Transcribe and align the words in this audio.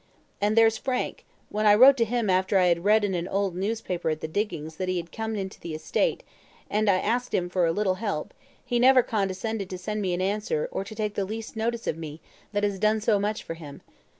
And 0.41 0.57
there's 0.57 0.79
Frank, 0.79 1.25
when 1.49 1.67
I 1.67 1.75
wrote 1.75 1.95
to 1.97 2.05
him 2.05 2.27
after 2.27 2.57
I 2.57 2.65
had 2.69 2.83
read 2.83 3.03
in 3.05 3.13
an 3.13 3.27
old 3.27 3.55
newspaper 3.55 4.09
at 4.09 4.19
the 4.19 4.27
diggings 4.27 4.77
that 4.77 4.89
he 4.89 4.97
had 4.97 5.11
come 5.11 5.35
into 5.35 5.59
the 5.59 5.75
estate, 5.75 6.23
and 6.71 6.89
asked 6.89 7.35
him 7.35 7.49
for 7.49 7.67
a 7.67 7.71
little 7.71 7.93
help, 8.01 8.33
he 8.65 8.79
never 8.79 9.03
condescended 9.03 9.69
to 9.69 9.77
send 9.77 10.01
me 10.01 10.15
an 10.15 10.19
answer 10.21 10.67
or 10.71 10.83
to 10.85 10.95
take 10.95 11.13
the 11.13 11.23
least 11.23 11.55
notice 11.55 11.85
of 11.85 11.99
me 11.99 12.19
that 12.51 12.63
has 12.63 12.79
done 12.79 12.99
so 12.99 13.19
much 13.19 13.43
for 13.43 13.53
him. 13.53 13.83